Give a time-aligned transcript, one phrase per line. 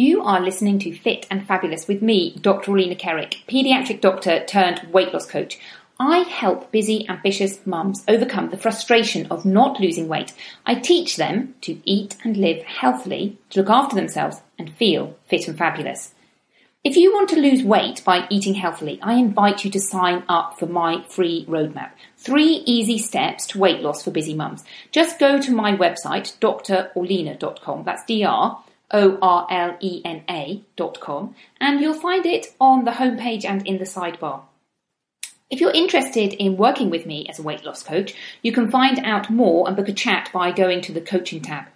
[0.00, 2.72] You are listening to Fit and Fabulous with me, Dr.
[2.72, 5.58] Orlena Kerek, paediatric doctor turned weight loss coach.
[5.98, 10.32] I help busy, ambitious mums overcome the frustration of not losing weight.
[10.64, 15.46] I teach them to eat and live healthily, to look after themselves, and feel fit
[15.46, 16.14] and fabulous.
[16.82, 20.58] If you want to lose weight by eating healthily, I invite you to sign up
[20.58, 21.90] for my free roadmap.
[22.16, 24.64] Three easy steps to weight loss for busy mums.
[24.92, 27.84] Just go to my website, drorlena.com.
[27.84, 33.84] That's dr O-R-L-E-N-A dot com, and you'll find it on the homepage and in the
[33.84, 34.42] sidebar.
[35.50, 39.00] If you're interested in working with me as a weight loss coach, you can find
[39.00, 41.66] out more and book a chat by going to the coaching tab.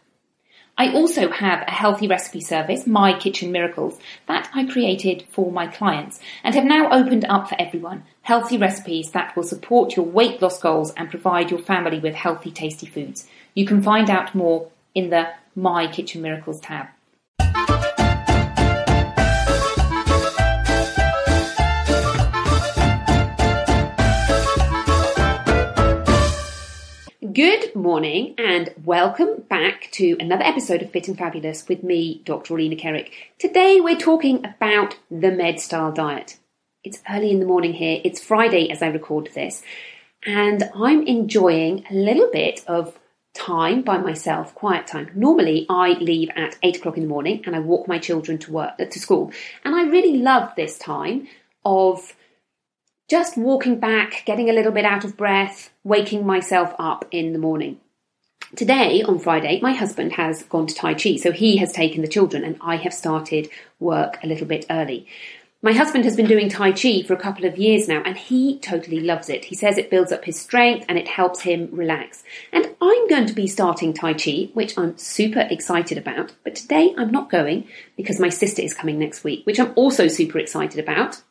[0.77, 5.69] I also have a healthy recipe service, My Kitchen Miracles, that I created for my
[5.69, 8.05] clients and have now opened up for everyone.
[8.23, 12.51] Healthy recipes that will support your weight loss goals and provide your family with healthy,
[12.51, 13.29] tasty foods.
[13.55, 16.89] You can find out more in the My Kitchen Miracles tab.
[27.35, 32.55] Good morning and welcome back to another episode of Fit and Fabulous with me, Dr.
[32.55, 33.11] Orlena Kerek.
[33.41, 36.39] Today we're talking about the med style diet.
[36.85, 39.65] It's early in the morning here, it's Friday as I record this,
[40.25, 42.97] and I'm enjoying a little bit of
[43.35, 45.11] time by myself, quiet time.
[45.17, 48.53] Normally, I leave at eight o'clock in the morning and I walk my children to
[48.53, 49.33] work to school,
[49.65, 51.27] and I really love this time
[51.65, 52.15] of
[53.09, 57.39] just walking back, getting a little bit out of breath, waking myself up in the
[57.39, 57.79] morning.
[58.57, 62.09] Today, on Friday, my husband has gone to Tai Chi, so he has taken the
[62.09, 63.49] children, and I have started
[63.81, 65.07] work a little bit early.
[65.61, 68.59] My husband has been doing Tai Chi for a couple of years now and he
[68.59, 69.47] totally loves it.
[69.47, 72.23] He says it builds up his strength and it helps him relax.
[72.53, 76.33] And I'm going to be starting Tai Chi, which I'm super excited about.
[76.45, 77.67] But today I'm not going
[77.97, 81.23] because my sister is coming next week, which I'm also super excited about.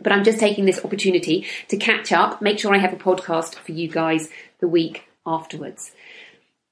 [0.00, 3.54] But I'm just taking this opportunity to catch up, make sure I have a podcast
[3.54, 4.28] for you guys
[4.60, 5.92] the week afterwards.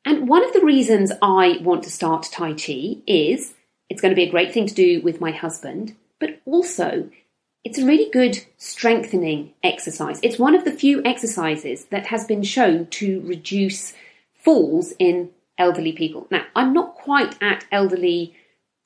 [0.04, 3.54] And one of the reasons I want to start Tai Chi is
[3.88, 7.10] it's going to be a great thing to do with my husband but also
[7.64, 10.20] it's a really good strengthening exercise.
[10.22, 13.92] It's one of the few exercises that has been shown to reduce
[14.34, 16.26] falls in elderly people.
[16.30, 18.36] Now, I'm not quite at elderly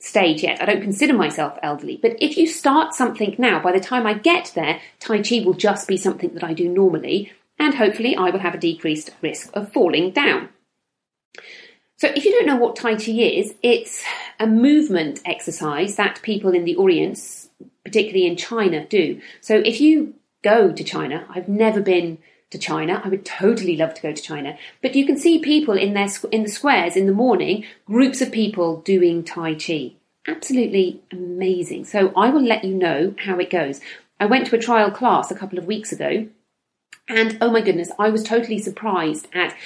[0.03, 0.61] stage yet.
[0.61, 4.15] I don't consider myself elderly, but if you start something now, by the time I
[4.15, 8.31] get there, Tai Chi will just be something that I do normally, and hopefully I
[8.31, 10.49] will have a decreased risk of falling down.
[11.99, 14.05] So, if you don't know what Tai Chi is, it's
[14.41, 17.49] a movement exercise that people in the Orient,
[17.85, 19.21] particularly in China, do.
[19.41, 22.19] So, if you go to China, I've never been
[22.53, 23.01] to China.
[23.05, 24.57] I would totally love to go to China.
[24.81, 28.31] But you can see people in their in the squares in the morning, groups of
[28.31, 29.93] people doing Tai Chi.
[30.27, 31.85] Absolutely amazing.
[31.85, 33.81] So I will let you know how it goes.
[34.21, 36.29] I went to a trial class a couple of weeks ago,
[37.09, 39.57] and oh my goodness, I was totally surprised at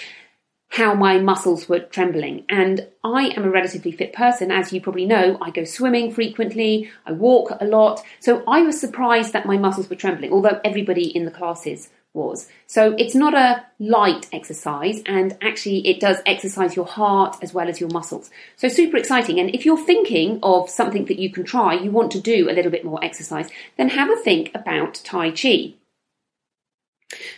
[0.71, 2.45] how my muscles were trembling.
[2.49, 5.39] And I am a relatively fit person, as you probably know.
[5.41, 8.03] I go swimming frequently, I walk a lot.
[8.21, 12.49] So I was surprised that my muscles were trembling, although everybody in the classes was.
[12.67, 17.69] So it's not a light exercise, and actually, it does exercise your heart as well
[17.69, 18.31] as your muscles.
[18.57, 19.39] So super exciting.
[19.39, 22.55] And if you're thinking of something that you can try, you want to do a
[22.57, 25.75] little bit more exercise, then have a think about Tai Chi.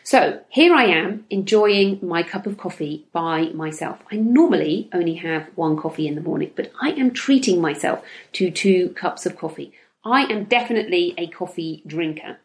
[0.03, 3.99] So here I am enjoying my cup of coffee by myself.
[4.11, 8.51] I normally only have one coffee in the morning, but I am treating myself to
[8.51, 9.73] two cups of coffee.
[10.05, 12.39] I am definitely a coffee drinker.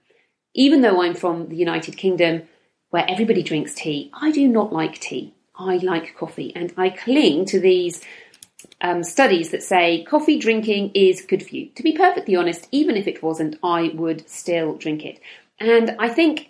[0.54, 2.44] Even though I'm from the United Kingdom
[2.90, 5.34] where everybody drinks tea, I do not like tea.
[5.56, 8.02] I like coffee and I cling to these
[8.82, 11.70] um, studies that say coffee drinking is good for you.
[11.76, 15.20] To be perfectly honest, even if it wasn't, I would still drink it.
[15.60, 16.50] And I think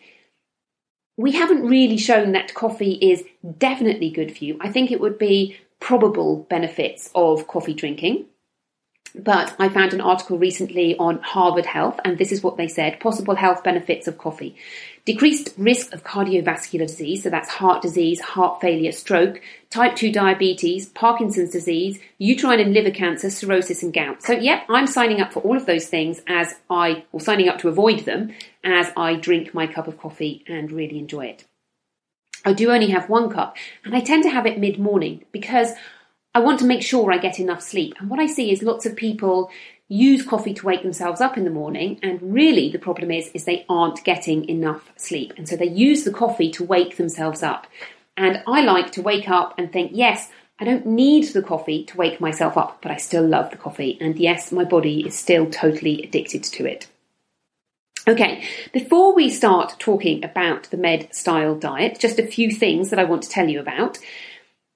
[1.18, 3.24] we haven't really shown that coffee is
[3.58, 4.58] definitely good for you.
[4.62, 8.26] I think it would be probable benefits of coffee drinking.
[9.15, 13.00] But I found an article recently on Harvard Health, and this is what they said
[13.00, 14.56] possible health benefits of coffee.
[15.06, 19.39] Decreased risk of cardiovascular disease, so that's heart disease, heart failure, stroke,
[19.69, 24.24] type 2 diabetes, Parkinson's disease, uterine and liver cancer, cirrhosis, and gout.
[24.24, 27.60] So, yep, I'm signing up for all of those things as I, or signing up
[27.60, 28.33] to avoid them
[28.63, 31.45] as I drink my cup of coffee and really enjoy it.
[32.45, 35.71] I do only have one cup, and I tend to have it mid morning because
[36.36, 37.96] I want to make sure I get enough sleep.
[38.00, 39.52] And what I see is lots of people
[39.88, 43.44] use coffee to wake themselves up in the morning and really the problem is is
[43.44, 45.34] they aren't getting enough sleep.
[45.38, 47.68] And so they use the coffee to wake themselves up.
[48.18, 51.98] And I like to wake up and think, yes, I don't need the coffee to
[51.98, 53.98] wake myself up, but I still love the coffee.
[54.00, 56.88] And yes, my body is still totally addicted to it.
[58.08, 63.00] Okay, before we start talking about the med style diet, just a few things that
[63.00, 63.98] I want to tell you about.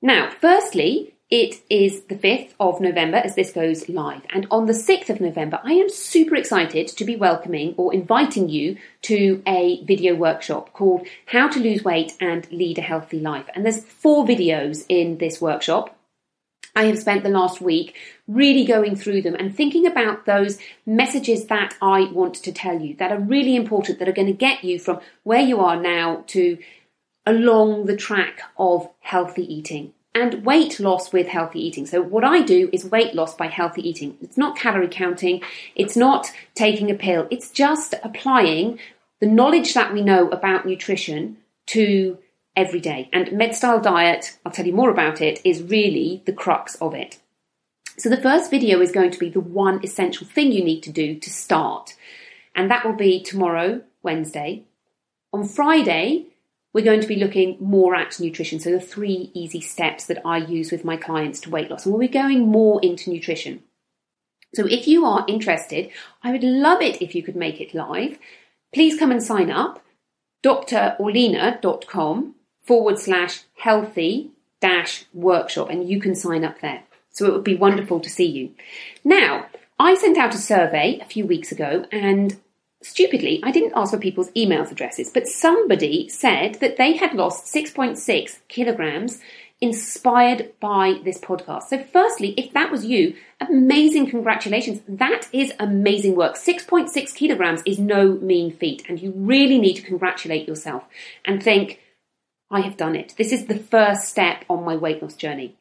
[0.02, 4.22] Now, firstly, it is the 5th of November as this goes live.
[4.30, 8.48] And on the 6th of November, I am super excited to be welcoming or inviting
[8.48, 13.50] you to a video workshop called How to Lose Weight and Lead a Healthy Life.
[13.54, 15.94] And there's four videos in this workshop.
[16.74, 17.96] I have spent the last week
[18.28, 22.96] really going through them and thinking about those messages that I want to tell you
[22.98, 26.24] that are really important, that are going to get you from where you are now
[26.28, 26.58] to
[27.26, 31.86] along the track of healthy eating and weight loss with healthy eating.
[31.86, 34.18] So, what I do is weight loss by healthy eating.
[34.22, 35.42] It's not calorie counting,
[35.76, 38.80] it's not taking a pill, it's just applying
[39.20, 41.38] the knowledge that we know about nutrition
[41.68, 42.18] to
[42.56, 43.10] every day.
[43.14, 47.20] And MedStyle Diet, I'll tell you more about it, is really the crux of it.
[47.98, 50.92] So, the first video is going to be the one essential thing you need to
[50.92, 51.96] do to start.
[52.56, 54.64] And that will be tomorrow, Wednesday.
[55.32, 56.26] On Friday,
[56.78, 58.60] we're going to be looking more at nutrition.
[58.60, 61.86] So, the three easy steps that I use with my clients to weight loss.
[61.86, 63.64] And we'll be going more into nutrition.
[64.54, 65.90] So, if you are interested,
[66.22, 68.20] I would love it if you could make it live.
[68.76, 69.84] Please come and sign up.
[70.46, 74.30] drorlena.com forward slash healthy
[74.62, 76.84] dash workshop, and you can sign up there.
[77.10, 78.52] So, it would be wonderful to see you.
[79.04, 79.48] Now,
[79.80, 82.38] I sent out a survey a few weeks ago, and
[82.84, 87.52] Stupidly, I didn't ask for people's email addresses, but somebody said that they had lost
[87.54, 89.20] 6.6 kilograms
[89.60, 91.64] inspired by this podcast.
[91.64, 94.82] So, firstly, if that was you, amazing congratulations.
[94.88, 96.36] That is amazing work.
[96.36, 100.84] 6.6 kilograms is no mean feat, and you really need to congratulate yourself
[101.26, 101.80] and think,
[102.52, 103.16] I have done it.
[103.18, 105.56] This is the first step on my weight loss journey.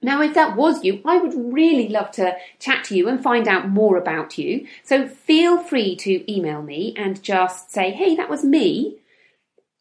[0.00, 3.48] Now, if that was you, I would really love to chat to you and find
[3.48, 4.66] out more about you.
[4.84, 8.98] So feel free to email me and just say, hey, that was me.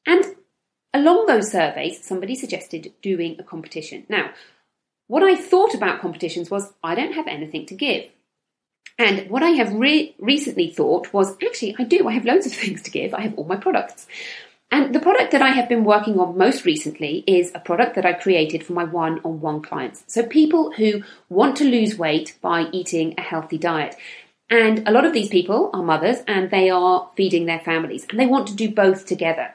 [0.08, 0.26] And
[0.94, 4.06] along those surveys, somebody suggested doing a competition.
[4.10, 4.32] Now,
[5.08, 8.10] what I thought about competitions was I don't have anything to give.
[9.00, 12.08] And what I have re- recently thought was actually, I do.
[12.08, 13.14] I have loads of things to give.
[13.14, 14.08] I have all my products.
[14.70, 18.06] And the product that I have been working on most recently is a product that
[18.06, 20.04] I created for my one on one clients.
[20.08, 23.96] So, people who want to lose weight by eating a healthy diet.
[24.50, 28.20] And a lot of these people are mothers and they are feeding their families and
[28.20, 29.54] they want to do both together.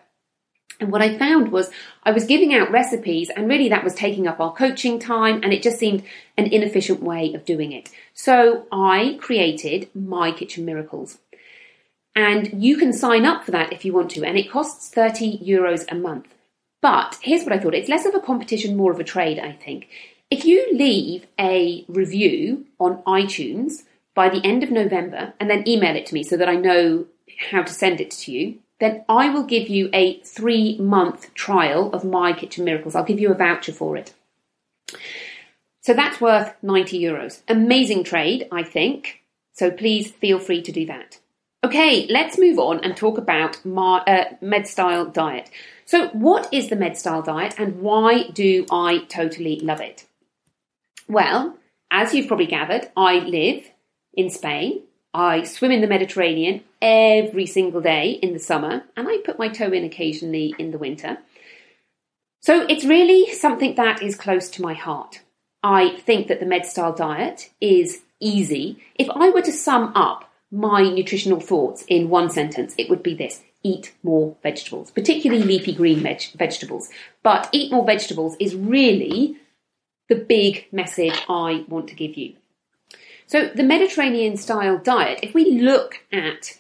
[0.83, 1.71] And what I found was
[2.03, 5.53] I was giving out recipes, and really that was taking up our coaching time, and
[5.53, 6.03] it just seemed
[6.37, 7.89] an inefficient way of doing it.
[8.15, 11.19] So I created My Kitchen Miracles.
[12.15, 15.39] And you can sign up for that if you want to, and it costs 30
[15.39, 16.35] euros a month.
[16.83, 19.53] But here's what I thought it's less of a competition, more of a trade, I
[19.53, 19.89] think.
[20.31, 25.97] If you leave a review on iTunes by the end of November and then email
[25.97, 27.07] it to me so that I know
[27.51, 31.93] how to send it to you, then I will give you a three month trial
[31.93, 32.95] of My Kitchen Miracles.
[32.95, 34.13] I'll give you a voucher for it.
[35.83, 37.43] So that's worth 90 euros.
[37.49, 39.21] Amazing trade, I think.
[39.53, 41.19] So please feel free to do that.
[41.65, 45.49] Okay, let's move on and talk about my, uh, MedStyle diet.
[45.85, 50.05] So, what is the MedStyle diet and why do I totally love it?
[51.09, 51.57] Well,
[51.89, 53.71] as you've probably gathered, I live
[54.13, 54.83] in Spain.
[55.15, 59.49] I swim in the Mediterranean every single day in the summer, and I put my
[59.49, 61.19] toe in occasionally in the winter.
[62.41, 65.21] So, it's really something that is close to my heart.
[65.63, 68.83] I think that the MedStyle diet is easy.
[68.97, 73.15] If I were to sum up my nutritional thoughts in one sentence, it would be
[73.15, 76.91] this eat more vegetables, particularly leafy green veg- vegetables.
[77.23, 79.37] But eat more vegetables is really
[80.09, 82.35] the big message I want to give you.
[83.27, 86.59] So, the Mediterranean style diet, if we look at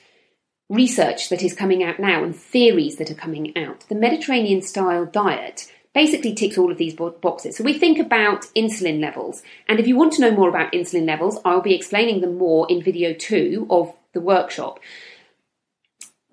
[0.71, 5.05] research that is coming out now and theories that are coming out, the Mediterranean style
[5.05, 7.57] diet basically ticks all of these boxes.
[7.57, 9.43] So we think about insulin levels.
[9.69, 12.67] And if you want to know more about insulin levels, I'll be explaining them more
[12.71, 14.81] in video two of the workshop.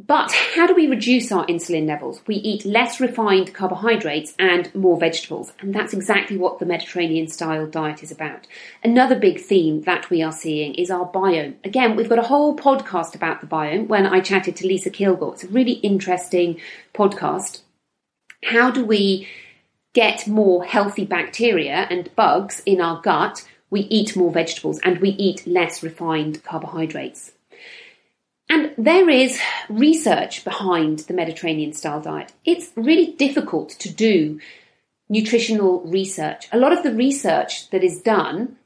[0.01, 2.21] But how do we reduce our insulin levels?
[2.25, 7.67] We eat less refined carbohydrates and more vegetables, and that's exactly what the Mediterranean style
[7.67, 8.47] diet is about.
[8.81, 11.55] Another big theme that we are seeing is our biome.
[11.65, 15.33] Again, we've got a whole podcast about the biome when I chatted to Lisa Kilgore.
[15.33, 16.61] It's a really interesting
[16.93, 17.59] podcast.
[18.45, 19.27] How do we
[19.93, 23.45] get more healthy bacteria and bugs in our gut?
[23.69, 27.33] We eat more vegetables and we eat less refined carbohydrates.
[28.49, 32.33] And there is research behind the Mediterranean style diet.
[32.45, 34.39] It's really difficult to do
[35.07, 36.47] nutritional research.
[36.51, 38.57] A lot of the research that is done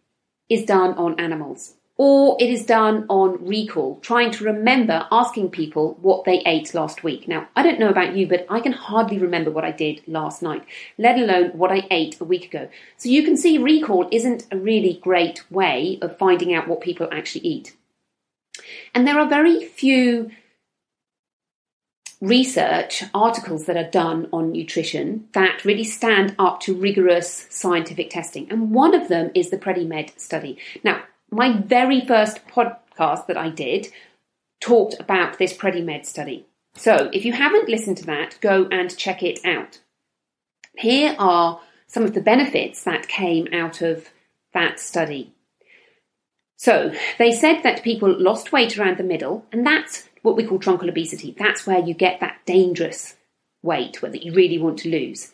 [0.50, 5.98] is done on animals or it is done on recall, trying to remember asking people
[6.02, 7.28] what they ate last week.
[7.28, 10.42] Now, I don't know about you, but I can hardly remember what I did last
[10.42, 10.64] night,
[10.98, 12.68] let alone what I ate a week ago.
[12.98, 17.08] So you can see recall isn't a really great way of finding out what people
[17.12, 17.76] actually eat.
[18.96, 20.32] And there are very few
[22.22, 28.50] research articles that are done on nutrition that really stand up to rigorous scientific testing.
[28.50, 30.58] And one of them is the PREDIMED study.
[30.84, 33.88] Now, my very first podcast that I did
[34.60, 36.46] talked about this PREDIMED study.
[36.75, 39.80] So if you haven't listened to that, go and check it out.
[40.78, 44.10] Here are some of the benefits that came out of
[44.54, 45.34] that study.
[46.56, 50.60] So they said that people lost weight around the middle, and that's what we call
[50.60, 51.36] truncal obesity.
[51.38, 53.16] That's where you get that dangerous
[53.62, 55.32] weight that you really want to lose.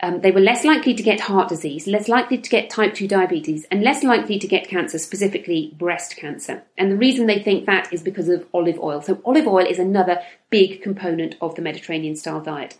[0.00, 3.08] Um, they were less likely to get heart disease, less likely to get type 2
[3.08, 6.62] diabetes, and less likely to get cancer, specifically breast cancer.
[6.76, 9.02] And the reason they think that is because of olive oil.
[9.02, 12.78] So, olive oil is another big component of the Mediterranean style diet.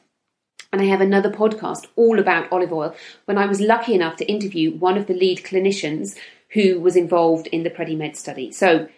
[0.73, 2.95] And I have another podcast all about olive oil
[3.25, 6.17] when I was lucky enough to interview one of the lead clinicians
[6.51, 8.53] who was involved in the PREDIMED study.
[8.53, 8.89] So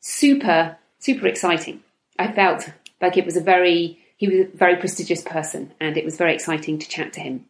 [0.00, 1.82] super, super exciting.
[2.18, 2.70] I felt
[3.00, 6.34] like it was a very, he was a very prestigious person and it was very
[6.34, 7.46] exciting to chat to him.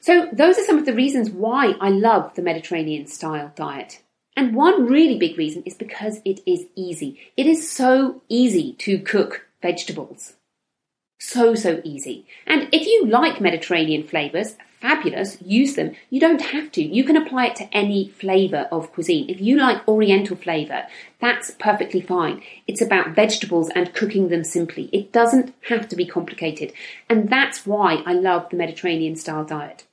[0.00, 4.02] So those are some of the reasons why I love the Mediterranean style diet.
[4.36, 7.18] And one really big reason is because it is easy.
[7.36, 10.34] It is so easy to cook vegetables.
[11.18, 12.26] So, so easy.
[12.46, 15.94] And if you like Mediterranean flavours, fabulous, use them.
[16.08, 16.82] You don't have to.
[16.82, 19.28] You can apply it to any flavour of cuisine.
[19.28, 20.86] If you like Oriental flavour,
[21.20, 22.42] that's perfectly fine.
[22.66, 24.88] It's about vegetables and cooking them simply.
[24.92, 26.72] It doesn't have to be complicated.
[27.08, 29.86] And that's why I love the Mediterranean style diet.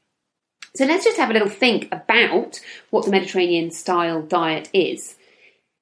[0.76, 5.16] So let's just have a little think about what the Mediterranean style diet is.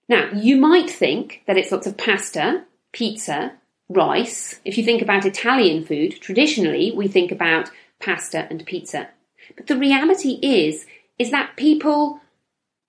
[0.08, 3.54] Now, you might think that it's lots of pasta, pizza,
[3.90, 4.60] rice.
[4.64, 9.10] If you think about Italian food, traditionally we think about pasta and pizza.
[9.56, 10.86] But the reality is,
[11.18, 12.22] is that people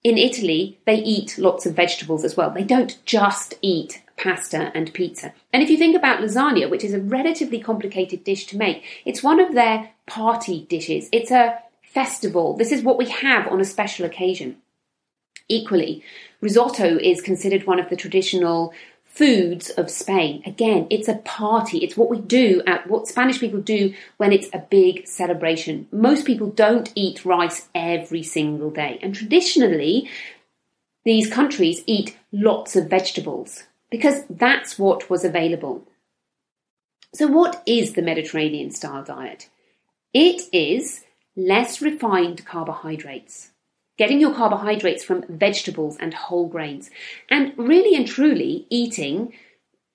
[0.03, 2.51] in Italy, they eat lots of vegetables as well.
[2.51, 5.35] They don't just eat pasta and pizza.
[5.53, 9.23] And if you think about lasagna, which is a relatively complicated dish to make, it's
[9.23, 11.09] one of their party dishes.
[11.13, 12.57] It's a festival.
[12.57, 14.59] This is what we have on a special occasion.
[15.49, 16.05] Equally,
[16.41, 18.73] risotto is considered one of the traditional
[19.17, 20.43] foods of Spain.
[20.45, 21.79] Again, it's a party.
[21.79, 25.89] It's what we do at what Spanish people do when it's a big celebration.
[25.91, 28.99] Most people don't eat rice every single day.
[29.01, 30.11] And traditionally,
[31.05, 35.89] these countries eat lots of vegetables because that's what was available.
[37.15, 39.49] So, what is the Mediterranean style diet?
[40.13, 41.05] It is
[41.35, 43.53] less refined carbohydrates
[43.99, 46.91] getting your carbohydrates from vegetables and whole grains,
[47.31, 49.33] and really and truly eating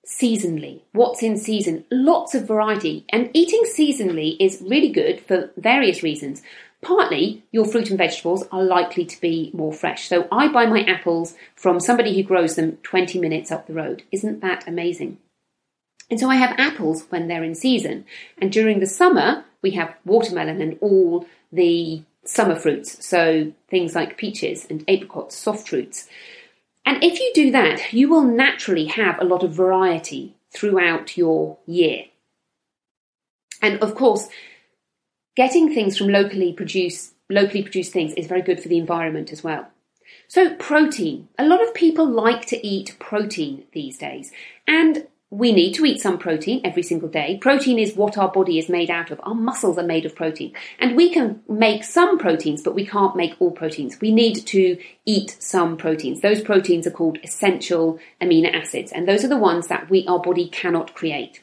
[0.06, 0.82] seasonally.
[0.92, 1.84] What's in season?
[1.90, 3.04] Lots of variety.
[3.08, 6.42] And eating seasonally is really good for various reasons.
[6.80, 10.08] Partly, your fruit and vegetables are likely to be more fresh.
[10.08, 14.02] So I buy my apples from somebody who grows them 20 minutes up the road.
[14.10, 15.18] Isn't that amazing?
[16.10, 18.04] And so I have apples when they're in season.
[18.36, 24.16] And during the summer, we have watermelon and all the summer fruits, so things like
[24.16, 26.08] peaches and apricots, soft fruits.
[26.84, 31.58] And if you do that, you will naturally have a lot of variety throughout your
[31.66, 32.04] year.
[33.60, 34.28] And of course,
[35.36, 39.42] getting things from locally produced locally produced things is very good for the environment as
[39.42, 39.68] well.
[40.28, 41.28] So protein.
[41.38, 44.32] A lot of people like to eat protein these days.
[44.66, 47.38] And we need to eat some protein every single day.
[47.40, 49.18] Protein is what our body is made out of.
[49.22, 50.52] Our muscles are made of protein.
[50.78, 53.98] And we can make some proteins, but we can't make all proteins.
[53.98, 56.20] We need to eat some proteins.
[56.20, 60.20] Those proteins are called essential amino acids, and those are the ones that we, our
[60.20, 61.42] body cannot create.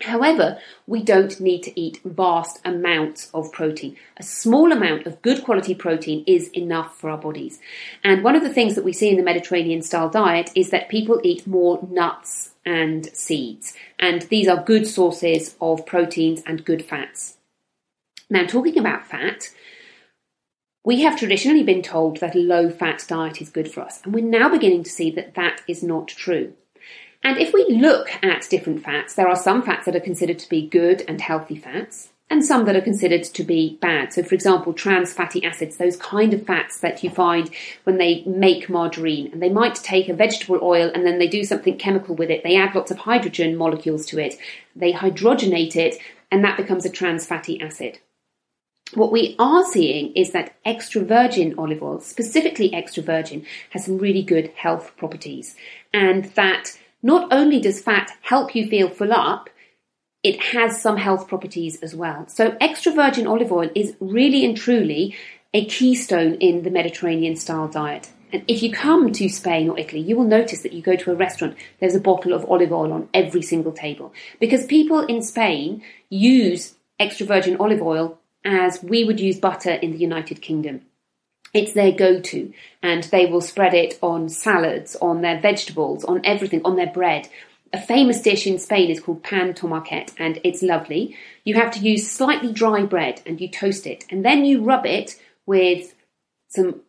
[0.00, 3.96] However, we don't need to eat vast amounts of protein.
[4.16, 7.60] A small amount of good quality protein is enough for our bodies.
[8.02, 10.88] And one of the things that we see in the Mediterranean style diet is that
[10.88, 13.74] people eat more nuts and seeds.
[13.98, 17.36] And these are good sources of proteins and good fats.
[18.30, 19.50] Now, talking about fat,
[20.84, 24.14] we have traditionally been told that a low fat diet is good for us, and
[24.14, 26.54] we're now beginning to see that that is not true.
[27.22, 30.48] And if we look at different fats, there are some fats that are considered to
[30.48, 34.12] be good and healthy fats, and some that are considered to be bad.
[34.12, 37.48] So, for example, trans fatty acids, those kind of fats that you find
[37.84, 41.44] when they make margarine, and they might take a vegetable oil and then they do
[41.44, 42.42] something chemical with it.
[42.42, 44.36] They add lots of hydrogen molecules to it,
[44.74, 45.96] they hydrogenate it,
[46.32, 48.00] and that becomes a trans fatty acid.
[48.94, 53.98] What we are seeing is that extra virgin olive oil, specifically extra virgin, has some
[53.98, 55.54] really good health properties,
[55.92, 59.50] and that not only does fat help you feel full up,
[60.24, 62.26] it has some health properties as well.
[62.28, 65.14] So, extra virgin olive oil is really and truly
[65.52, 68.10] a keystone in the Mediterranean style diet.
[68.32, 71.12] And if you come to Spain or Italy, you will notice that you go to
[71.12, 74.12] a restaurant, there's a bottle of olive oil on every single table.
[74.40, 79.92] Because people in Spain use extra virgin olive oil as we would use butter in
[79.92, 80.80] the United Kingdom.
[81.52, 82.52] It's their go to,
[82.82, 87.28] and they will spread it on salads, on their vegetables, on everything, on their bread
[87.74, 91.16] a famous dish in Spain is called pan tomaquet and it's lovely.
[91.42, 94.86] You have to use slightly dry bread and you toast it and then you rub
[94.86, 95.92] it with
[96.46, 96.82] some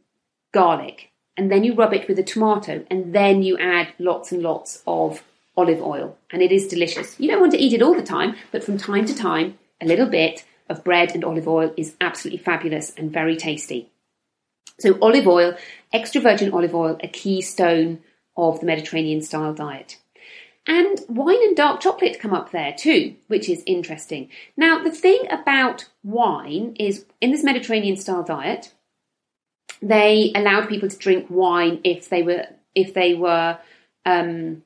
[0.54, 4.44] garlic and then you rub it with a tomato and then you add lots and
[4.44, 5.24] lots of
[5.58, 7.20] olive oil and it is delicious.
[7.20, 9.88] You don't want to eat it all the time, but from time to time, a
[9.88, 13.89] little bit of bread and olive oil is absolutely fabulous and very tasty.
[14.80, 15.58] So, olive oil,
[15.92, 18.01] extra virgin olive oil, a keystone
[18.38, 19.98] of the Mediterranean style diet.
[20.68, 24.30] And wine and dark chocolate come up there too, which is interesting.
[24.58, 28.74] Now, the thing about wine is in this Mediterranean style diet,
[29.82, 33.60] they allowed people to drink wine if they were if they were
[34.06, 34.64] um,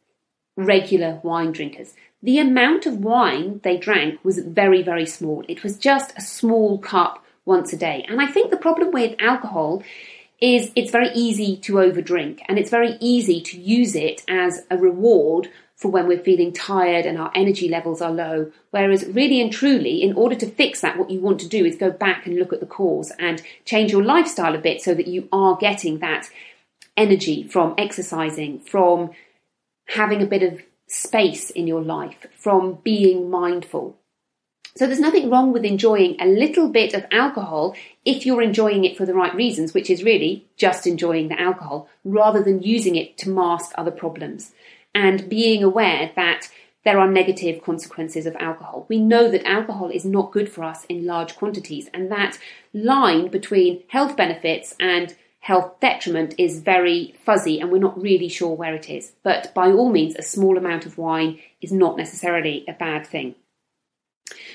[0.55, 1.93] regular wine drinkers.
[2.21, 5.43] The amount of wine they drank was very, very small.
[5.47, 8.05] It was just a small cup once a day.
[8.07, 9.83] And I think the problem with alcohol
[10.41, 14.77] is it's very easy to overdrink and it's very easy to use it as a
[14.77, 18.51] reward for when we're feeling tired and our energy levels are low.
[18.71, 21.77] Whereas, really and truly, in order to fix that, what you want to do is
[21.77, 25.07] go back and look at the cause and change your lifestyle a bit so that
[25.07, 26.29] you are getting that
[26.97, 29.11] energy from exercising, from
[29.87, 33.95] having a bit of space in your life, from being mindful.
[34.75, 38.97] So there's nothing wrong with enjoying a little bit of alcohol if you're enjoying it
[38.97, 43.17] for the right reasons, which is really just enjoying the alcohol rather than using it
[43.19, 44.51] to mask other problems
[44.93, 46.49] and being aware that
[46.85, 48.85] there are negative consequences of alcohol.
[48.89, 52.37] We know that alcohol is not good for us in large quantities, and that
[52.73, 58.55] line between health benefits and health detriment is very fuzzy, and we're not really sure
[58.55, 59.13] where it is.
[59.23, 63.35] But by all means, a small amount of wine is not necessarily a bad thing.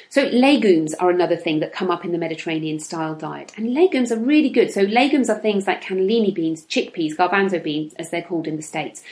[0.08, 3.52] So, legumes are another thing that come up in the Mediterranean style diet.
[3.56, 4.70] And legumes are really good.
[4.70, 8.62] So, legumes are things like cannellini beans, chickpeas, garbanzo beans, as they're called in the
[8.62, 9.02] States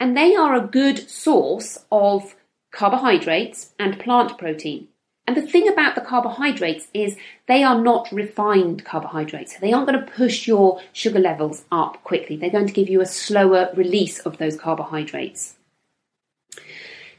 [0.00, 2.34] and they are a good source of
[2.72, 4.88] carbohydrates and plant protein.
[5.26, 9.58] And the thing about the carbohydrates is they are not refined carbohydrates.
[9.58, 12.36] They aren't going to push your sugar levels up quickly.
[12.36, 15.54] They're going to give you a slower release of those carbohydrates.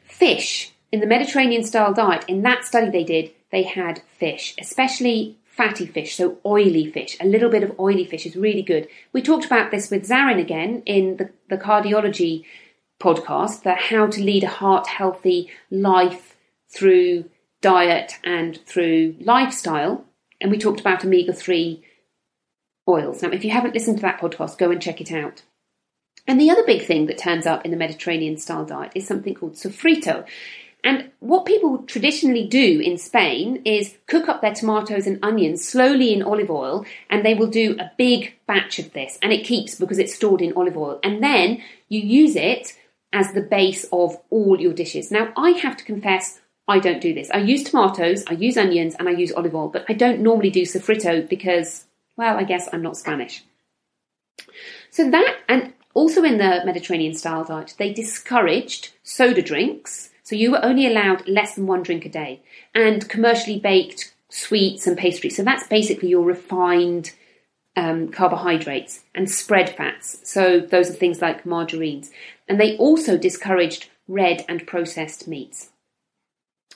[0.03, 5.37] Fish, in the Mediterranean style diet, in that study they did, they had fish, especially
[5.45, 7.15] fatty fish, so oily fish.
[7.21, 8.87] A little bit of oily fish is really good.
[9.13, 12.45] We talked about this with Zarin again in the, the cardiology
[13.01, 16.37] podcast, the How to Lead a Heart Healthy Life
[16.69, 17.25] Through
[17.61, 20.05] Diet and Through Lifestyle.
[20.39, 21.83] And we talked about omega 3
[22.87, 23.21] oils.
[23.21, 25.43] Now, if you haven't listened to that podcast, go and check it out.
[26.27, 29.33] And the other big thing that turns up in the Mediterranean style diet is something
[29.33, 30.25] called sofrito.
[30.83, 36.13] And what people traditionally do in Spain is cook up their tomatoes and onions slowly
[36.13, 39.75] in olive oil, and they will do a big batch of this, and it keeps
[39.75, 40.99] because it's stored in olive oil.
[41.03, 42.75] And then you use it
[43.13, 45.11] as the base of all your dishes.
[45.11, 47.29] Now, I have to confess, I don't do this.
[47.31, 50.49] I use tomatoes, I use onions, and I use olive oil, but I don't normally
[50.49, 53.43] do sofrito because, well, I guess I'm not Spanish.
[54.89, 60.51] So that, and also in the Mediterranean style diet, they discouraged soda drinks So you
[60.51, 62.41] were only allowed less than one drink a day.
[62.73, 65.35] And commercially baked sweets and pastries.
[65.35, 67.11] So that's basically your refined
[67.75, 70.19] um, carbohydrates and spread fats.
[70.29, 72.11] So those are things like margarines.
[72.47, 75.69] And they also discouraged red and processed meats.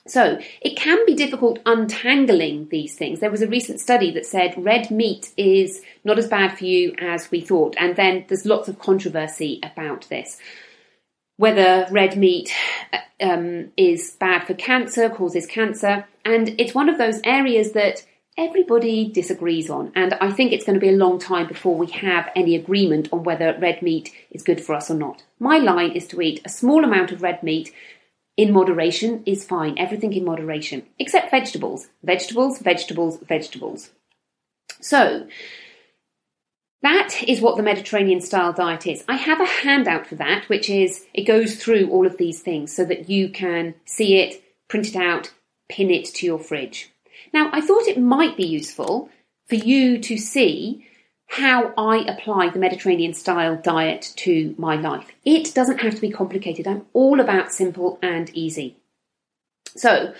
[0.07, 3.19] So it can be difficult untangling these things.
[3.19, 6.93] There was a recent study that said red meat is not as bad for you
[6.99, 7.75] as we thought.
[7.79, 10.37] And then there's lots of controversy about this.
[11.37, 12.53] Whether red meat
[13.19, 16.05] um, is bad for cancer, causes cancer.
[16.23, 18.05] And it's one of those areas that
[18.37, 19.91] everybody disagrees on.
[19.95, 23.09] And I think it's going to be a long time before we have any agreement
[23.11, 25.23] on whether red meat is good for us or not.
[25.39, 27.73] My line is to eat a small amount of red meat
[28.37, 29.77] in moderation is fine.
[29.77, 31.87] Everything in moderation, except vegetables.
[32.03, 33.91] Vegetables, vegetables, vegetables.
[34.81, 35.27] So,
[36.81, 39.03] that is what the Mediterranean style diet is.
[39.07, 42.75] I have a handout for that, which is it goes through all of these things
[42.75, 45.31] so that you can see it, print it out,
[45.69, 46.91] pin it to your fridge.
[47.35, 49.09] Now, I thought it might be useful
[49.49, 50.87] for you to see
[51.27, 55.11] how I apply the Mediterranean style diet to my life.
[55.25, 56.65] It doesn't have to be complicated.
[56.65, 58.77] I'm all about simple and easy.
[59.75, 60.13] So,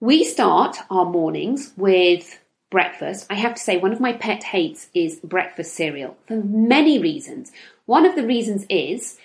[0.00, 3.28] we start our mornings with breakfast.
[3.30, 7.52] I have to say, one of my pet hates is breakfast cereal for many reasons.
[7.86, 9.18] One of the reasons is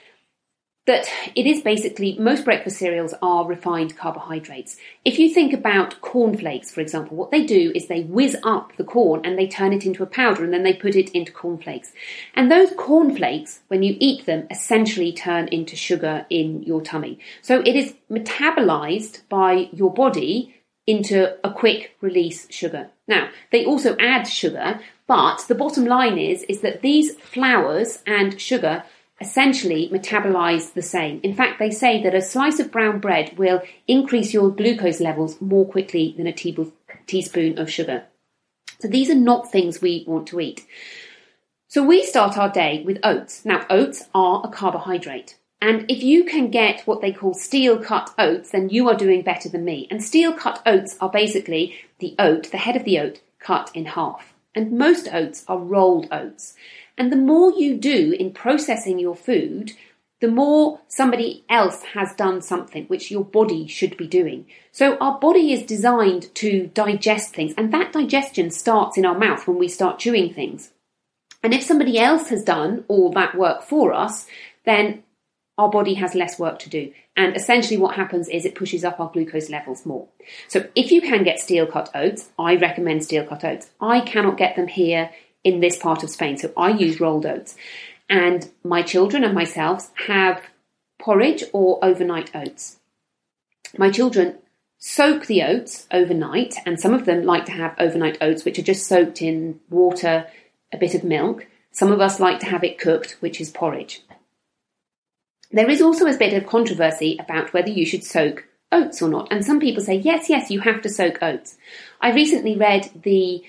[0.89, 4.75] that it is basically most breakfast cereals are refined carbohydrates.
[5.06, 8.84] If you think about cornflakes, for example, what they do is they whiz up the
[8.84, 11.91] corn and they turn it into a powder and then they put it into cornflakes.
[12.34, 17.19] And those cornflakes, when you eat them, essentially turn into sugar in your tummy.
[17.43, 20.56] So it is metabolized by your body
[20.88, 22.89] into a quick release sugar.
[23.08, 28.41] Now, they also add sugar, but the bottom line is, is that these flours and
[28.41, 28.84] sugar
[29.21, 31.19] essentially metabolize the same.
[31.23, 35.39] In fact, they say that a slice of brown bread will increase your glucose levels
[35.41, 38.05] more quickly than a teaspoon of sugar.
[38.79, 40.65] So these are not things we want to eat.
[41.67, 43.45] So we start our day with oats.
[43.45, 45.38] Now, oats are a carbohydrate.
[45.62, 49.21] And if you can get what they call steel cut oats, then you are doing
[49.21, 49.88] better than me.
[49.91, 53.86] And steel cut oats are basically the oat, the head of the oat, cut in
[53.86, 54.34] half.
[54.55, 56.55] And most oats are rolled oats.
[56.99, 59.71] And the more you do in processing your food,
[60.19, 64.45] the more somebody else has done something which your body should be doing.
[64.73, 69.47] So our body is designed to digest things, and that digestion starts in our mouth
[69.47, 70.71] when we start chewing things.
[71.41, 74.27] And if somebody else has done all that work for us,
[74.65, 75.03] then
[75.57, 76.91] our body has less work to do.
[77.15, 80.07] And essentially, what happens is it pushes up our glucose levels more.
[80.49, 83.69] So, if you can get steel cut oats, I recommend steel cut oats.
[83.79, 85.12] I cannot get them here
[85.43, 86.38] in this part of Spain.
[86.38, 87.56] So I use rolled oats.
[88.10, 90.41] And my children and myself have
[90.99, 92.78] porridge or overnight oats.
[93.78, 94.39] My children
[94.80, 98.63] soak the oats overnight, and some of them like to have overnight oats, which are
[98.63, 100.25] just soaked in water,
[100.73, 101.45] a bit of milk.
[101.71, 104.02] Some of us like to have it cooked, which is porridge.
[105.52, 109.28] There is also a bit of controversy about whether you should soak oats or not,
[109.32, 111.58] and some people say, yes, yes, you have to soak oats.
[112.02, 113.43] I recently read the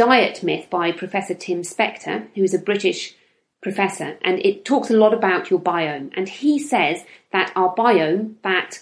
[0.00, 3.14] Diet Myth by Professor Tim Spector, who is a British
[3.60, 6.10] professor, and it talks a lot about your biome.
[6.16, 8.78] And he says that our biome, that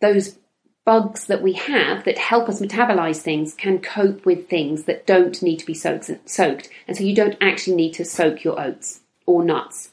[0.00, 0.38] those
[0.86, 5.42] bugs that we have that help us metabolize things can cope with things that don't
[5.42, 6.70] need to be soaked, soaked.
[6.88, 9.90] And so you don't actually need to soak your oats or nuts.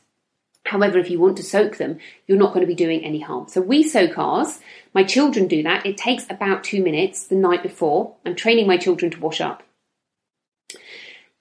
[0.65, 3.49] However, if you want to soak them, you're not going to be doing any harm.
[3.49, 4.61] So we soak ours.
[4.93, 5.85] My children do that.
[5.85, 8.15] It takes about two minutes the night before.
[8.25, 9.63] I'm training my children to wash up.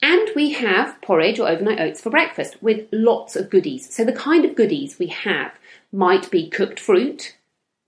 [0.02, 3.92] And we have porridge or overnight oats for breakfast with lots of goodies.
[3.94, 5.52] So the kind of goodies we have
[5.92, 7.37] might be cooked fruit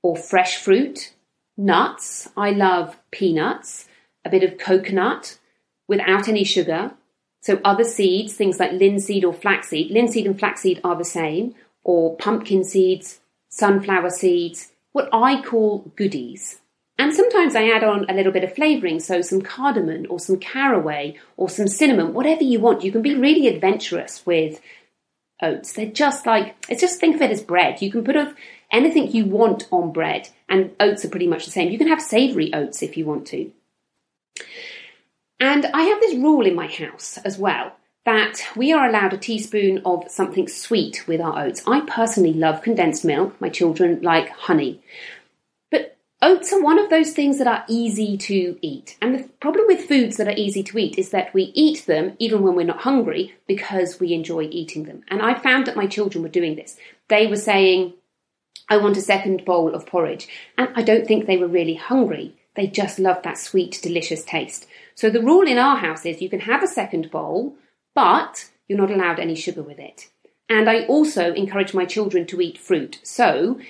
[0.02, 1.12] or fresh fruit,
[1.56, 2.28] nuts.
[2.36, 3.86] I love peanuts,
[4.24, 5.38] a bit of coconut
[5.86, 6.92] without any sugar.
[7.40, 9.90] So other seeds, things like linseed or flaxseed.
[9.90, 16.60] Linseed and flaxseed are the same, or pumpkin seeds, sunflower seeds, what I call goodies.
[16.98, 20.38] And sometimes I add on a little bit of flavouring, so some cardamom or some
[20.38, 22.82] caraway or some cinnamon, whatever you want.
[22.82, 24.61] You can be really adventurous with
[25.40, 25.72] oats.
[25.72, 27.80] They're just like, it's just think of it as bread.
[27.80, 28.34] You can put of
[28.72, 31.70] anything you want on bread, and oats are pretty much the same.
[31.70, 33.52] You can have savoury oats if you want to.
[35.40, 39.18] And I have this rule in my house as well that we are allowed a
[39.18, 41.62] teaspoon of something sweet with our oats.
[41.66, 43.38] I personally love condensed milk.
[43.40, 44.80] My children like honey.
[46.20, 48.96] Oh, Oats are one of those things that are easy to eat.
[49.00, 52.16] And the problem with foods that are easy to eat is that we eat them
[52.18, 55.02] even when we're not hungry because we enjoy eating them.
[55.09, 56.76] And I found that my children were doing this.
[57.09, 57.94] They were saying,
[58.68, 60.28] I want a second bowl of porridge.
[60.57, 62.35] And I don't think they were really hungry.
[62.54, 64.66] They just loved that sweet, delicious taste.
[64.94, 67.54] So the rule in our house is you can have a second bowl,
[67.94, 70.09] but you're not allowed any sugar with it.
[70.48, 72.98] And I also encourage my children to eat fruit.
[73.02, 73.61] So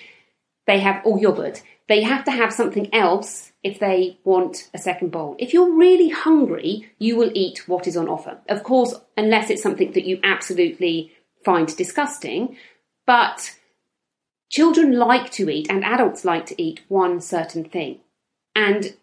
[0.67, 1.63] they have, or yogurt.
[1.89, 5.37] They have to have something else if they want a second bowl.
[5.39, 8.39] If you're really hungry, you will eat what is on offer.
[8.49, 11.13] Of course, unless it's something that you absolutely
[11.45, 12.57] find disgusting.
[13.07, 13.57] But
[14.51, 18.01] children like to eat and adults like to eat one certain thing.
[18.55, 18.95] And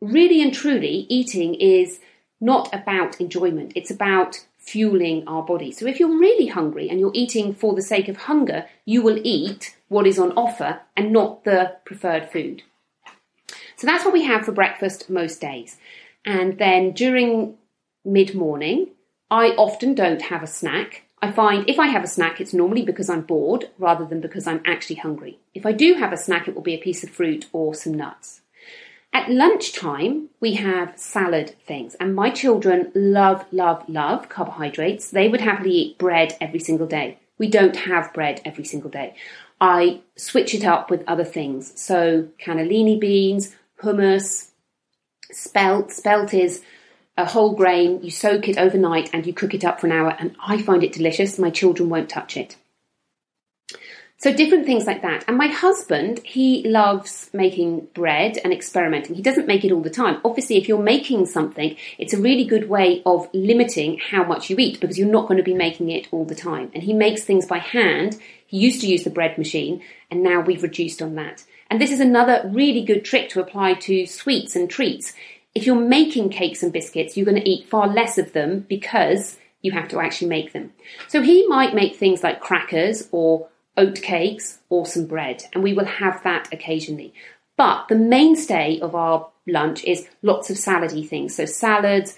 [0.00, 2.00] really and truly, eating is
[2.40, 5.72] not about enjoyment, it's about fueling our body.
[5.72, 9.18] So if you're really hungry and you're eating for the sake of hunger, you will
[9.24, 12.62] eat what is on offer and not the preferred food.
[13.76, 15.76] So that's what we have for breakfast most days.
[16.24, 17.56] And then during
[18.04, 18.88] mid morning,
[19.30, 21.04] I often don't have a snack.
[21.20, 24.46] I find if I have a snack, it's normally because I'm bored rather than because
[24.46, 25.38] I'm actually hungry.
[25.54, 27.94] If I do have a snack, it will be a piece of fruit or some
[27.94, 28.40] nuts.
[29.12, 35.10] At lunchtime, we have salad things, and my children love, love, love carbohydrates.
[35.10, 37.18] They would happily eat bread every single day.
[37.38, 39.14] We don't have bread every single day.
[39.60, 41.78] I switch it up with other things.
[41.80, 44.50] So, cannellini beans, hummus,
[45.30, 45.92] spelt.
[45.92, 46.62] Spelt is
[47.16, 50.16] a whole grain, you soak it overnight and you cook it up for an hour,
[50.18, 51.38] and I find it delicious.
[51.38, 52.56] My children won't touch it.
[54.18, 55.24] So different things like that.
[55.28, 59.14] And my husband, he loves making bread and experimenting.
[59.14, 60.20] He doesn't make it all the time.
[60.24, 64.56] Obviously, if you're making something, it's a really good way of limiting how much you
[64.58, 66.70] eat because you're not going to be making it all the time.
[66.74, 68.18] And he makes things by hand.
[68.46, 71.44] He used to use the bread machine and now we've reduced on that.
[71.70, 75.14] And this is another really good trick to apply to sweets and treats
[75.58, 79.36] if you're making cakes and biscuits, you're going to eat far less of them because
[79.60, 80.72] you have to actually make them.
[81.08, 85.72] So he might make things like crackers or oat cakes or some bread, and we
[85.72, 87.14] will have that occasionally.
[87.56, 91.34] But the mainstay of our lunch is lots of salady things.
[91.34, 92.16] So salads,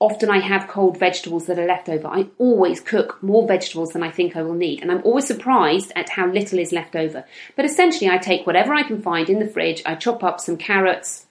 [0.00, 2.06] often I have cold vegetables that are left over.
[2.06, 5.92] I always cook more vegetables than I think I will need, and I'm always surprised
[5.96, 7.24] at how little is left over.
[7.56, 10.56] But essentially, I take whatever I can find in the fridge, I chop up some
[10.56, 11.26] carrots,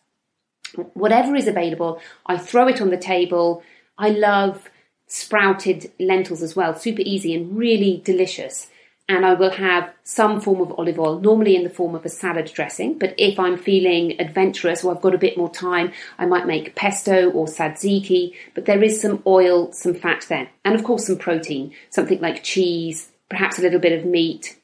[0.94, 3.64] whatever is available, I throw it on the table.
[3.98, 4.70] I love
[5.08, 8.70] sprouted lentils as well, super easy and really delicious.
[9.10, 12.10] And I will have some form of olive oil, normally in the form of a
[12.10, 13.00] salad dressing.
[13.00, 16.76] But if I'm feeling adventurous or I've got a bit more time, I might make
[16.76, 18.34] pesto or tzatziki.
[18.54, 20.50] But there is some oil, some fat there.
[20.66, 24.60] And of course, some protein, something like cheese, perhaps a little bit of meat.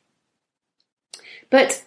[1.49, 1.83] But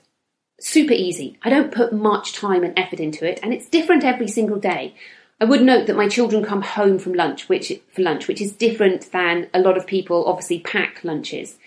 [0.61, 1.39] super easy.
[1.43, 4.95] I don't put much time and effort into it, and it's different every single day.
[5.41, 8.53] I would note that my children come home from lunch, which for lunch, which is
[8.53, 11.59] different than a lot of people obviously pack lunches.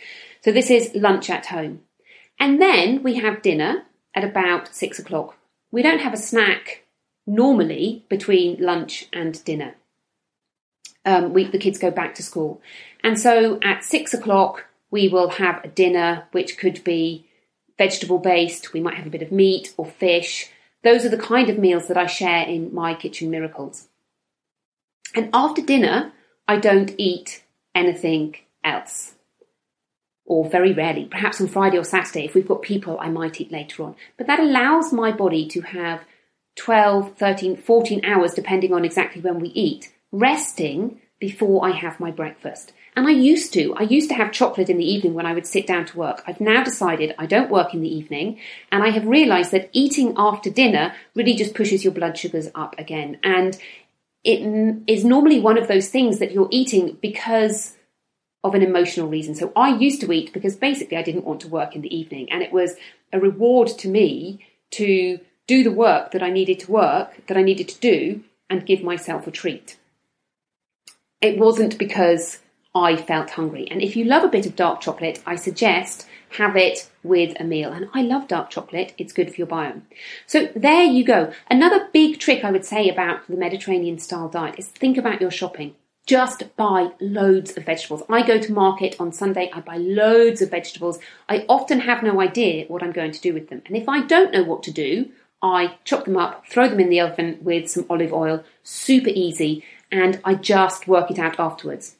[0.41, 1.81] So this is lunch at home.
[2.39, 3.83] And then we have dinner
[4.15, 5.37] at about six o'clock.
[5.71, 6.85] We don't have a snack
[7.27, 9.75] normally between lunch and dinner.
[11.05, 12.61] Um, we, the kids go back to school.
[13.03, 17.25] And so at six o'clock, we will have a dinner, which could be
[17.77, 20.49] vegetable based, we might have a bit of meat or fish.
[20.83, 23.87] Those are the kind of meals that I share in my Kitchen Miracles.
[25.15, 26.11] And after dinner,
[26.47, 29.15] I don't eat anything else.
[30.29, 33.51] Or very rarely, perhaps on Friday or Saturday, if we've got people, I might eat
[33.51, 33.95] later on.
[34.15, 36.05] But that allows my body to have
[36.55, 42.11] 12, 13, 14 hours, depending on exactly when we eat, resting before I have my
[42.11, 42.73] breakfast.
[42.95, 43.73] And I used to.
[43.75, 46.21] I used to have chocolate in the evening when I would sit down to work.
[46.27, 48.39] I've now decided I don't work in the evening,
[48.71, 52.75] and I have realized that eating after dinner really just pushes your blood sugars up
[52.77, 53.17] again.
[53.23, 53.57] And
[54.23, 57.75] it is normally one of those things that you're eating because
[58.43, 59.35] of an emotional reason.
[59.35, 62.31] So I used to eat because basically I didn't want to work in the evening,
[62.31, 62.75] and it was
[63.11, 67.41] a reward to me to do the work that I needed to work, that I
[67.41, 69.77] needed to do, and give myself a treat.
[71.21, 72.39] It wasn't because
[72.73, 73.67] I felt hungry.
[73.69, 77.43] And if you love a bit of dark chocolate, I suggest have it with a
[77.43, 77.71] meal.
[77.71, 79.81] And I love dark chocolate, it's good for your biome.
[80.27, 81.33] So there you go.
[81.49, 85.31] Another big trick I would say about the Mediterranean style diet is think about your
[85.31, 85.75] shopping.
[86.05, 88.03] Just buy loads of vegetables.
[88.09, 90.99] I go to market on Sunday, I buy loads of vegetables.
[91.27, 93.61] I often have no idea what I'm going to do with them.
[93.67, 96.89] And if I don't know what to do, I chop them up, throw them in
[96.89, 101.95] the oven with some olive oil, super easy, and I just work it out afterwards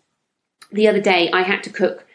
[0.72, 2.06] the other day I had to cook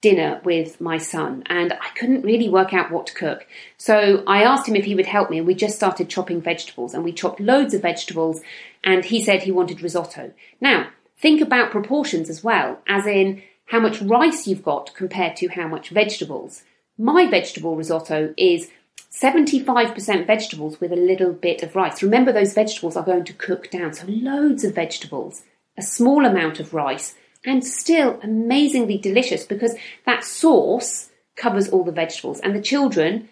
[0.00, 3.46] dinner with my son and I couldn't really work out what to cook.
[3.76, 6.94] So I asked him if he would help me and we just started chopping vegetables
[6.94, 8.40] and we chopped loads of vegetables
[8.82, 10.32] and he said he wanted risotto.
[10.60, 10.88] Now,
[11.20, 15.68] think about proportions as well, as in how much rice you've got compared to how
[15.68, 16.62] much vegetables.
[16.98, 18.70] My vegetable risotto is
[19.12, 22.02] 75% vegetables with a little bit of rice.
[22.02, 25.42] Remember, those vegetables are going to cook down, so loads of vegetables,
[25.76, 29.74] a small amount of rice, and still amazingly delicious because
[30.06, 32.40] that sauce covers all the vegetables.
[32.40, 33.28] And the children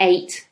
[0.00, 0.48] ate,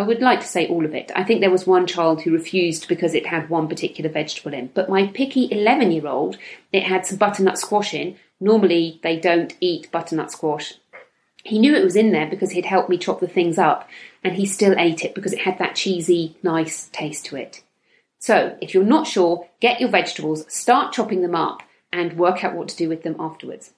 [0.00, 1.12] I would like to say all of it.
[1.14, 4.70] I think there was one child who refused because it had one particular vegetable in.
[4.72, 6.38] But my picky 11 year old,
[6.72, 8.16] it had some butternut squash in.
[8.40, 10.72] Normally, they don't eat butternut squash.
[11.44, 13.90] He knew it was in there because he'd helped me chop the things up,
[14.24, 17.62] and he still ate it because it had that cheesy, nice taste to it.
[18.18, 22.54] So, if you're not sure, get your vegetables, start chopping them up, and work out
[22.54, 23.74] what to do with them afterwards.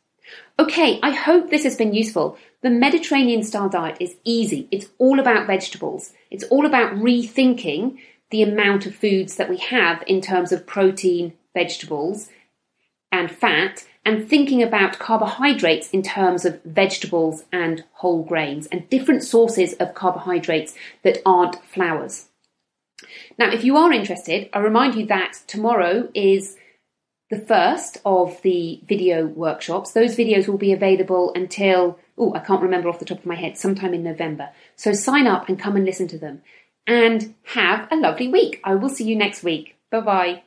[0.59, 2.39] Okay, I hope this has been useful.
[2.63, 4.69] The Mediterranean style diet is easy.
[4.71, 6.13] It's all about vegetables.
[6.31, 7.99] It's all about rethinking
[8.31, 12.31] the amount of foods that we have in terms of protein, vegetables,
[13.11, 19.23] and fat, and thinking about carbohydrates in terms of vegetables and whole grains and different
[19.23, 22.29] sources of carbohydrates that aren't flours.
[23.39, 26.57] Now, if you are interested, I remind you that tomorrow is
[27.33, 29.93] the first of the video workshops.
[29.93, 33.37] Those videos will be available until, oh, I can't remember off the top of my
[33.37, 34.51] head, sometime in November.
[34.77, 36.43] So sign up and come and listen to them.
[36.87, 38.61] And have a lovely week.
[38.65, 39.77] I will see you next week.
[39.91, 40.43] Bye bye.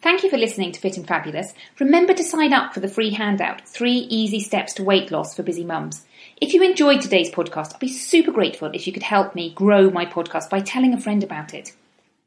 [0.00, 1.52] Thank you for listening to Fit and Fabulous.
[1.78, 5.42] Remember to sign up for the free handout, Three Easy Steps to Weight Loss for
[5.42, 6.06] Busy Mums.
[6.40, 9.90] If you enjoyed today's podcast, I'd be super grateful if you could help me grow
[9.90, 11.72] my podcast by telling a friend about it.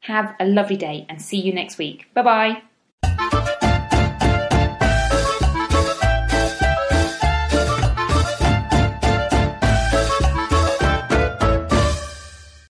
[0.00, 2.12] Have a lovely day and see you next week.
[2.12, 2.62] Bye
[3.02, 3.41] bye.